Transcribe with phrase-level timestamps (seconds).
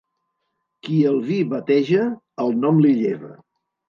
[0.85, 2.05] Qui el vi bateja
[2.47, 3.31] el nom li lleva.